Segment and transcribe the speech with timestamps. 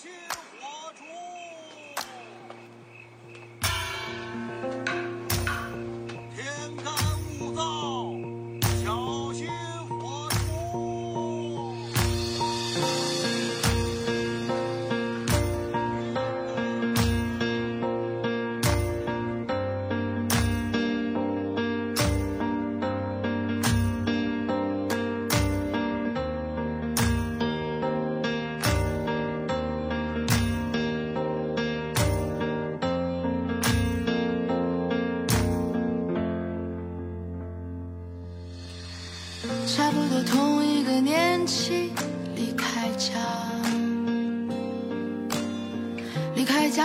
[0.00, 0.37] 差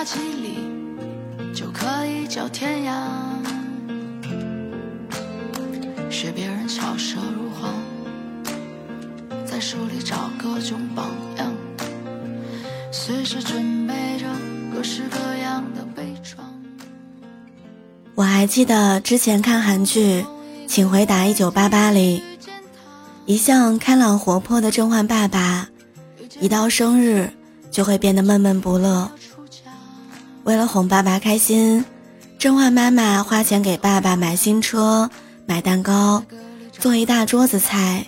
[0.04, 0.58] 几里
[1.54, 2.94] 就可以叫天涯。
[6.10, 7.74] 学别人巧舌如簧，
[9.46, 11.52] 在书里找各种榜样，
[12.92, 14.26] 随时准备着
[14.73, 16.38] 各式各样的悲怆。
[18.16, 20.22] 我还记得之前看韩剧
[20.67, 22.22] 《请回答一九八八》里。
[23.26, 25.70] 一向开朗活泼的甄嬛爸爸，
[26.42, 27.30] 一到生日
[27.72, 29.10] 就会变得闷闷不乐。
[30.44, 31.86] 为了哄爸爸开心，
[32.38, 35.09] 甄嬛妈妈花钱给爸爸买新车、
[35.45, 36.22] 买蛋糕、
[36.73, 38.05] 做一大桌子菜，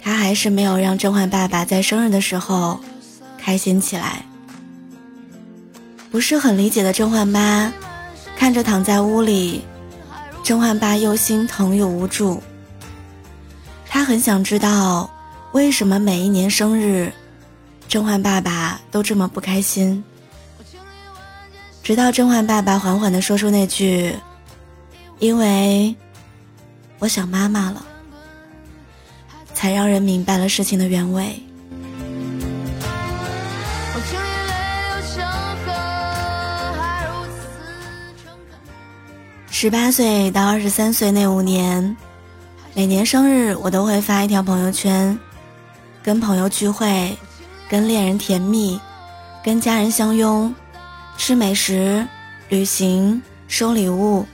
[0.00, 2.80] 她还是没有让甄嬛爸爸在生日的时候
[3.38, 4.26] 开心起来。
[6.10, 7.72] 不是很理解的甄嬛妈，
[8.36, 9.62] 看着躺在屋里，
[10.42, 12.42] 甄嬛爸又心疼又无助。
[13.88, 15.08] 他很想知道，
[15.52, 17.12] 为什么每一年生日，
[17.86, 20.02] 甄嬛爸爸都这么不开心。
[21.86, 24.12] 直到甄嬛爸爸缓缓地说出那句
[25.20, 25.94] ：“因为
[26.98, 27.86] 我想妈妈了”，
[29.54, 31.40] 才让人明白了事情的原委。
[39.48, 41.96] 十八岁到二十三岁那五年。
[42.74, 45.16] 每年生日，我都会发一条朋友圈，
[46.02, 47.16] 跟朋友聚会，
[47.68, 48.76] 跟恋人甜蜜，
[49.44, 50.52] 跟家人相拥，
[51.16, 52.06] 吃美食，
[52.48, 54.24] 旅行，收礼物。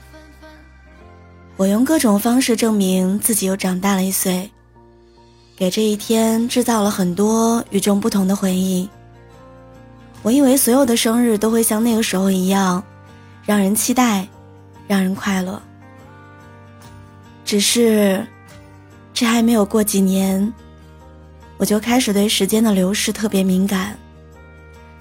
[1.55, 4.49] 我用各种方式证明自己又长大了一岁，
[5.55, 8.87] 给这一天制造了很多与众不同的回忆。
[10.21, 12.83] 我以为所有的生日都会像那个时候一样，
[13.45, 14.27] 让人期待，
[14.87, 15.61] 让人快乐。
[17.45, 18.25] 只是。
[19.15, 20.51] 这还没有过几年，
[21.57, 23.95] 我就开始对时间的流逝特别敏感，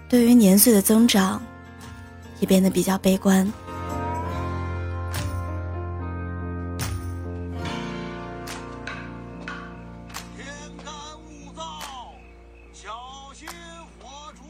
[0.06, 1.42] 对于年岁的增长，
[2.42, 3.50] 也变得比较悲观。
[10.36, 10.44] 天
[10.84, 11.62] 干物燥，
[12.72, 12.90] 小
[13.32, 13.48] 心
[14.00, 14.42] 火烛。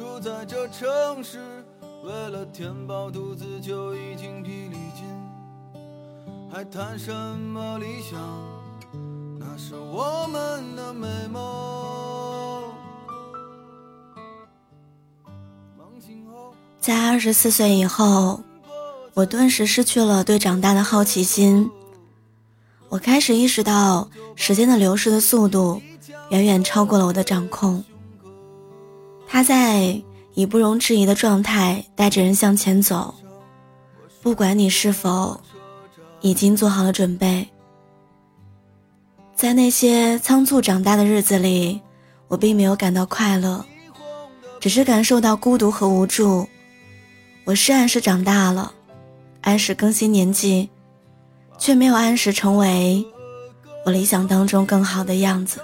[0.00, 1.62] 住在这城市，
[2.02, 5.04] 为了填饱肚子就已经疲力尽，
[6.50, 8.18] 还谈什么理想？
[9.38, 12.62] 那是我们的美梦。
[16.80, 18.40] 在二十四岁以后，
[19.12, 21.70] 我顿时失去了对长大的好奇心。
[22.88, 25.82] 我开始意识到，时间的流逝的速度
[26.30, 27.84] 远远超过了我的掌控。
[29.32, 30.02] 他在
[30.34, 33.14] 以不容置疑的状态带着人向前走，
[34.20, 35.40] 不管你是否
[36.20, 37.48] 已经做好了准备。
[39.36, 41.80] 在那些仓促长大的日子里，
[42.26, 43.64] 我并没有感到快乐，
[44.58, 46.48] 只是感受到孤独和无助。
[47.44, 48.72] 我是按时长大了，
[49.42, 50.68] 按时更新年纪，
[51.56, 53.06] 却没有按时成为
[53.86, 55.60] 我理想当中更好的样子。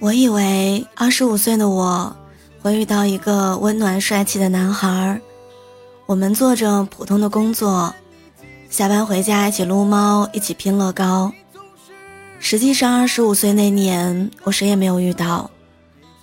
[0.00, 2.16] 我以为二十五岁的我
[2.62, 5.20] 会遇到一个温暖帅气的男孩，
[6.06, 7.94] 我们做着普通的工作，
[8.70, 11.30] 下班回家一起撸猫，一起拼乐高。
[12.38, 15.50] 实际上，二十五岁那年，我谁也没有遇到，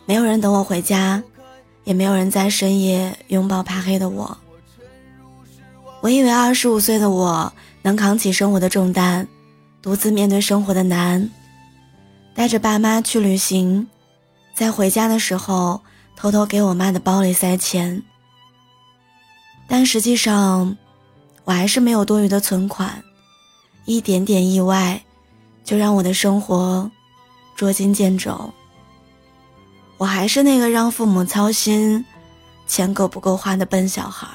[0.07, 1.21] 没有人等我回家，
[1.83, 4.35] 也没有人在深夜拥抱怕黑的我。
[6.01, 7.53] 我以为二十五岁的我
[7.83, 9.27] 能扛起生活的重担，
[9.83, 11.29] 独自面对生活的难。
[12.37, 13.87] 带着爸妈去旅行，
[14.53, 15.81] 在回家的时候
[16.15, 18.03] 偷偷给我妈的包里塞钱，
[19.67, 20.77] 但实际上，
[21.45, 23.03] 我还是没有多余的存款，
[23.85, 25.01] 一点点意外，
[25.63, 26.91] 就让我的生活
[27.55, 28.53] 捉襟见肘。
[29.97, 32.05] 我还是那个让父母操心，
[32.67, 34.27] 钱够不够花的笨小孩。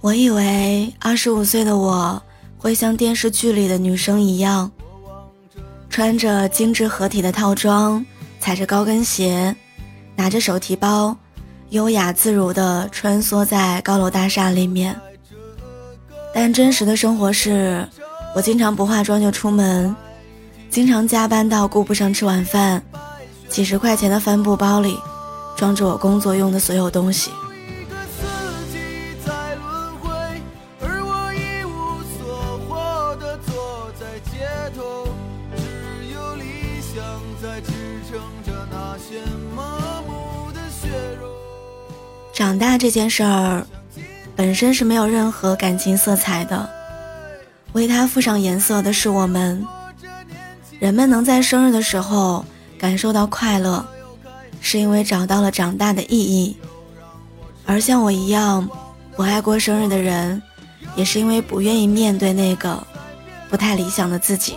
[0.00, 2.20] 我以为二十五岁的我
[2.58, 4.70] 会像电视剧里的女生一样，
[5.88, 8.04] 穿着精致合体的套装，
[8.40, 9.54] 踩着高跟鞋，
[10.16, 11.16] 拿着手提包，
[11.70, 14.98] 优雅自如地穿梭在高楼大厦里面。
[16.34, 17.88] 但真实的生活是，
[18.34, 19.94] 我经常不化妆就出门，
[20.68, 22.82] 经常加班到顾不上吃晚饭，
[23.48, 24.98] 几十块钱的帆布包里。
[25.56, 27.30] 装着我工作用的所有东西。
[42.32, 43.66] 长大这件事儿，
[44.36, 46.68] 本身是没有任何感情色彩的，
[47.72, 49.66] 为它附上颜色的是我们。
[50.78, 52.44] 人们能在生日的时候
[52.78, 53.82] 感受到快乐。
[54.60, 56.56] 是因为找到了长大的意义，
[57.64, 58.68] 而像我一样
[59.16, 60.42] 不爱过生日的人，
[60.96, 62.84] 也是因为不愿意面对那个
[63.48, 64.54] 不太理想的自己。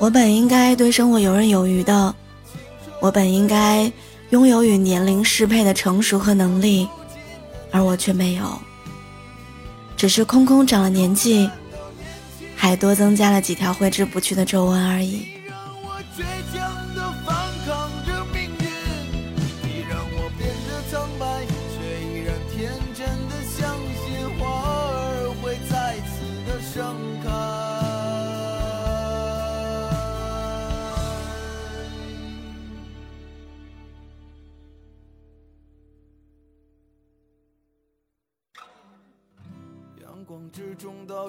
[0.00, 2.14] 我本应该对生活游刃有余的，
[3.00, 3.90] 我本应该
[4.30, 6.88] 拥有与年龄适配的成熟和能力，
[7.70, 8.58] 而我却没有，
[9.96, 11.48] 只是空空长了年纪，
[12.56, 15.26] 还多增加了几条挥之不去的皱纹而已。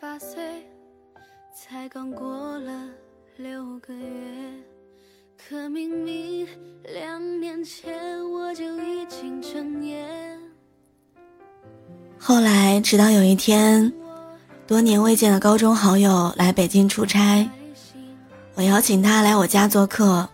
[0.00, 0.36] 八岁，
[1.54, 2.88] 才刚过了
[3.36, 4.04] 六个月，
[5.36, 6.46] 可明明
[6.92, 7.94] 两年前
[8.30, 10.38] 我就已经成年。
[12.18, 13.92] 后来，直到有一天，
[14.66, 17.48] 多年未见的高中好友来北京出差，
[18.54, 20.28] 我邀请他来我家做客。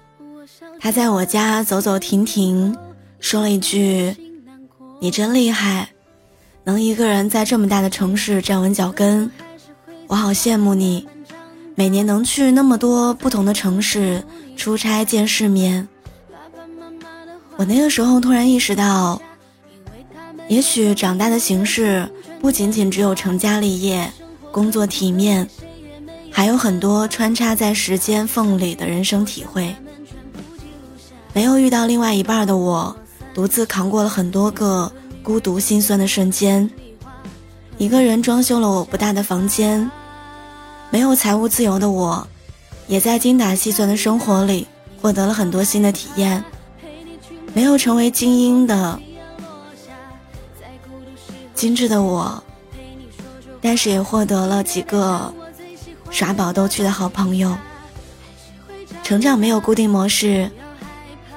[0.81, 2.77] 他在我家走走停停，
[3.21, 4.17] 说了一句
[4.99, 5.92] ：“你真厉害，
[6.65, 9.31] 能一个人在这么大的城市站稳脚跟。”
[10.09, 11.07] 我好羡慕你，
[11.75, 14.23] 每年能去那么多不同的城市
[14.57, 15.89] 出差见世面。
[17.57, 19.21] 我那个时候突然意识到，
[20.49, 22.07] 也许长大的形式
[22.41, 24.11] 不仅仅只有成家立业、
[24.51, 25.49] 工作体面，
[26.31, 29.75] 还有很多穿插在时间缝里的人生体会。
[31.33, 32.95] 没有遇到另外一半的我，
[33.33, 34.93] 独自扛过了很多个
[35.23, 36.69] 孤独心酸的瞬间，
[37.79, 39.89] 一个人装修了我不大的房间。
[40.91, 42.27] 没有财务自由的我，
[42.89, 44.67] 也在精打细算的生活里
[45.01, 46.45] 获得了很多新的体验。
[47.55, 48.99] 没有成为精英的
[51.55, 52.43] 精致的我，
[53.61, 55.33] 但是也获得了几个
[56.11, 57.57] 耍宝逗趣的好朋友。
[59.05, 60.51] 成长没有固定模式，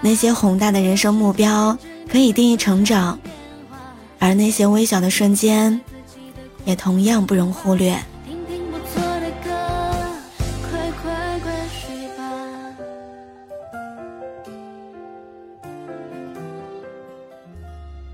[0.01, 1.77] 那些宏大的人生目标
[2.10, 3.20] 可以定义成长，
[4.25, 5.79] 而那些微小的瞬间，
[6.65, 7.96] 也同样不容忽略。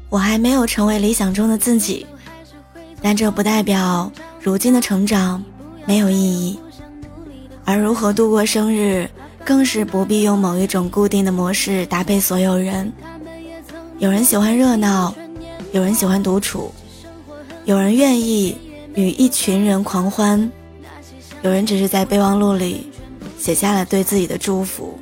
[0.09, 2.05] 我还没有成为理想中的自己，
[3.01, 5.41] 但这不代表如今的成长
[5.85, 6.59] 没有意义。
[7.63, 9.09] 而如何度过生日，
[9.45, 12.91] 更是不必用某一种固定的模式搭配所有人。
[13.99, 15.15] 有人喜欢热闹，
[15.71, 16.71] 有人喜欢独处，
[17.65, 18.57] 有人愿意
[18.93, 20.51] 与一群人狂欢，
[21.43, 22.89] 有人只是在备忘录里
[23.39, 24.99] 写下了对自己的祝福。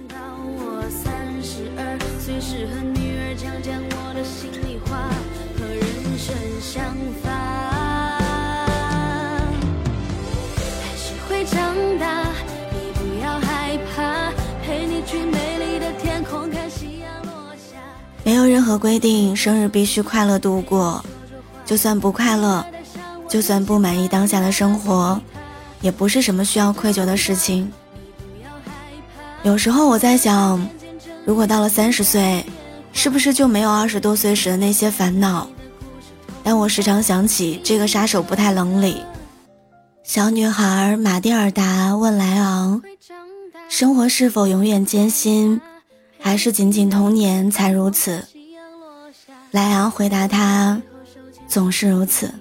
[18.59, 21.01] 任何规定，生日必须快乐度过。
[21.65, 22.65] 就算不快乐，
[23.29, 25.17] 就算不满意当下的生活，
[25.79, 27.71] 也不是什么需要愧疚的事情。
[29.43, 30.61] 有时候我在想，
[31.23, 32.45] 如果到了三十岁，
[32.91, 35.47] 是不是就没有二十多岁时的那些烦恼？
[36.43, 38.97] 但我时常想起这个杀手不太冷里，
[40.03, 42.81] 小女孩玛蒂尔达问莱昂
[43.71, 45.61] ：“生活是否永远艰辛？”
[46.19, 48.25] 还是仅仅童年才如此。
[49.51, 50.81] 莱昂回答他
[51.47, 52.31] ：“总是如此。”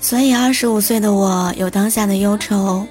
[0.00, 2.86] 所以，二十五岁的我有当下的忧愁，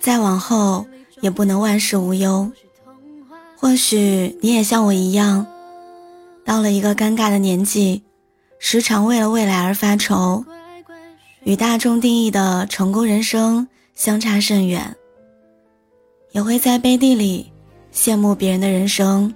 [0.00, 0.86] 再往后
[1.20, 2.50] 也不能万事无忧。
[3.56, 5.44] 或许你也像我一样，
[6.44, 8.04] 到了一个尴尬的年纪，
[8.58, 10.44] 时常为了未来而发愁。
[11.42, 13.66] 与大众定义的成功人生
[13.98, 14.96] 相差甚远，
[16.30, 17.50] 也会在背地里
[17.92, 19.34] 羡慕别人的人生，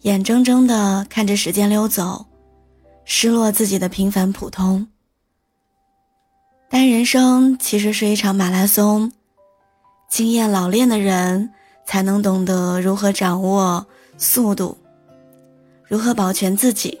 [0.00, 2.24] 眼睁睁地看着时间溜走，
[3.04, 4.88] 失落自己的平凡普通。
[6.70, 9.12] 但人生其实是一场马拉松，
[10.08, 11.50] 经验老练的人
[11.84, 13.86] 才能懂得如何掌握
[14.16, 14.78] 速度，
[15.86, 16.98] 如何保全自己。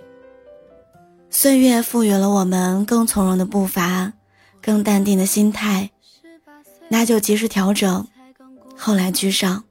[1.30, 4.12] 岁月赋予了我们更从容的步伐，
[4.60, 5.90] 更淡定的心态，
[6.92, 8.06] 那就及时调整，
[8.76, 9.62] 后来居上。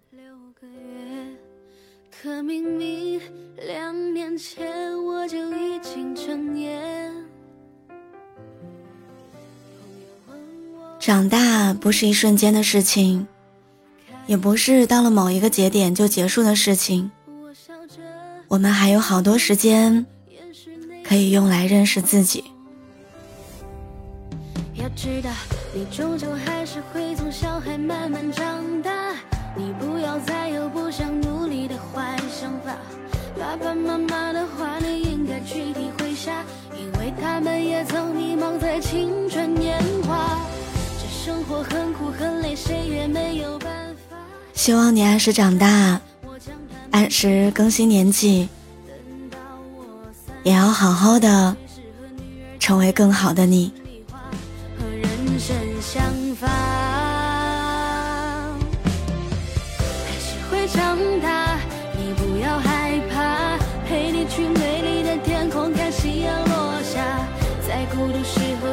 [10.97, 13.27] 长大不是一瞬间的事情，
[14.25, 17.11] 也不是到了某一个节点就结束的事情。
[18.47, 20.05] 我们还有好多时间。
[21.03, 22.43] 可以用来认识自己。
[25.01, 25.29] 知道，
[25.73, 28.91] 你终究还是会从小孩慢慢长大。
[29.55, 32.75] 你不要再有不想努力的坏想法。
[33.39, 36.43] 爸爸妈妈的话，你应该去体会下，
[36.77, 40.37] 因为他们也曾迷茫在青春年华。
[40.99, 44.17] 这生活很苦很累，谁也没有办法。
[44.53, 46.01] 希望你按时长大，
[46.91, 48.49] 按时更新年纪。
[50.43, 51.55] 也要好好的
[52.59, 53.71] 成为更好的你。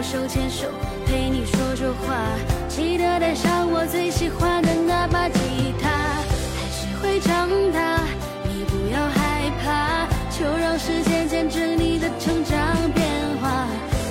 [0.06, 0.68] 手牵手
[1.04, 2.14] 陪你说说话，
[2.68, 5.40] 记得带上我最喜欢的那把吉
[5.82, 5.90] 他。
[5.90, 7.98] 还是会长大，
[8.44, 10.06] 你不要害怕。
[10.30, 12.56] 就让时间见证你的成长
[12.94, 13.04] 变
[13.42, 13.66] 化，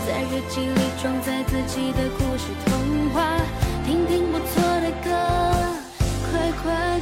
[0.06, 3.40] 在日记里装载自己的故事童话，
[3.86, 5.10] 听听不错的歌，
[6.30, 6.95] 快快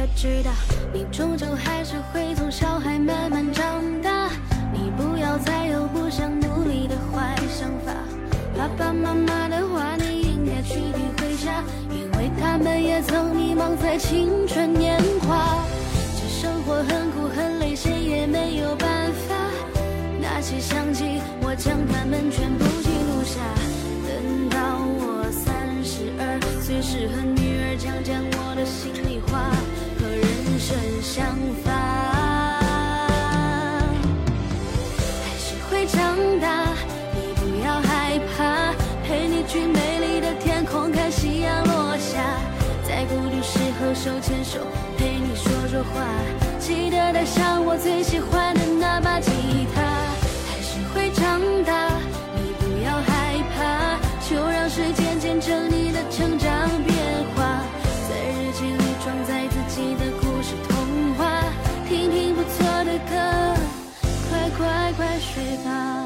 [0.00, 0.50] 要知道，
[0.94, 4.30] 你终究还是会从小孩慢慢长大，
[4.72, 7.92] 你不要再有不想努力的坏想法，
[8.56, 11.62] 爸爸妈妈的话你应该去体会下。
[11.90, 15.62] 因为他们也曾迷茫在青春年华，
[16.16, 19.34] 这生活很苦很累，谁也没有办法。
[20.18, 23.38] 那些相机，我将它们全部记录下。
[24.08, 27.19] 等到我三十二岁时候，
[47.12, 49.30] 带上我最喜欢的那把吉
[49.74, 49.82] 他，
[50.46, 51.90] 还是会长大。
[52.36, 53.98] 你不要害怕，
[54.28, 56.48] 就让时间见证你的成长
[56.86, 56.96] 变
[57.34, 57.62] 化，
[58.08, 61.42] 在日记里装载自己的故事童话，
[61.88, 63.54] 听听不错的歌，
[64.30, 65.99] 快快快睡吧。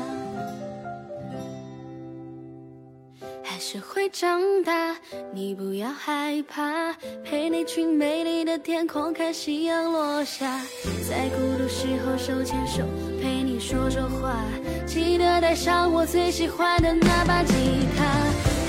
[3.75, 4.97] 还是会长大，
[5.33, 6.93] 你不要害怕，
[7.25, 10.61] 陪你去美丽的天空看夕阳落下，
[11.11, 12.85] 在孤独时候手牵手
[13.21, 14.37] 陪你说说话，
[14.87, 17.53] 记得带上我最喜欢的那把吉
[17.97, 18.05] 他。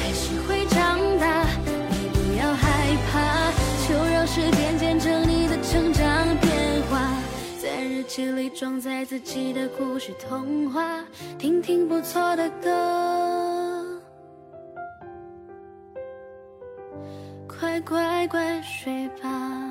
[0.02, 1.46] 还是会长大，
[1.92, 3.52] 你不要害怕，
[3.88, 7.14] 就让时间见证你的成长变化，
[7.62, 11.06] 在日记里装载自己的故事童话，
[11.38, 13.35] 听听不错的歌。
[17.86, 19.65] 乖乖睡吧。